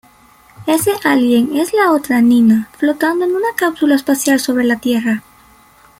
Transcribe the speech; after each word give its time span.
Ese 0.65 0.93
alguien 1.03 1.55
es 1.57 1.73
la 1.73 1.91
otra 1.91 2.21
Nina, 2.21 2.71
flotando 2.79 3.23
en 3.23 3.35
una 3.35 3.49
cápsula 3.55 3.93
espacial 3.93 4.39
sobre 4.39 4.63
la 4.63 4.77
Tierra. 4.79 5.21